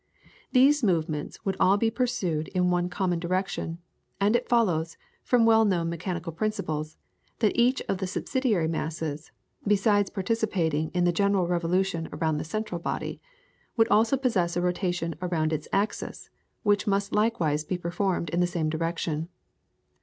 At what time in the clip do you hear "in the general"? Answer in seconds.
10.95-11.45